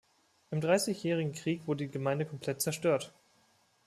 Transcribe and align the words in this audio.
Im 0.49 0.61
Dreißigjährigen 0.61 1.33
Krieg 1.33 1.67
wurde 1.67 1.85
die 1.85 1.91
Gemeinde 1.91 2.25
komplett 2.25 2.59
zerstört. 2.59 3.13